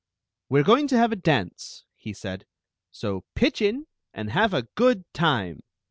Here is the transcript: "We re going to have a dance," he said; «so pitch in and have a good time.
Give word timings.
"We 0.49 0.59
re 0.59 0.63
going 0.63 0.87
to 0.87 0.97
have 0.97 1.11
a 1.11 1.15
dance," 1.15 1.85
he 1.95 2.11
said; 2.11 2.47
«so 2.91 3.23
pitch 3.35 3.61
in 3.61 3.85
and 4.15 4.31
have 4.31 4.51
a 4.51 4.67
good 4.73 5.05
time. 5.13 5.61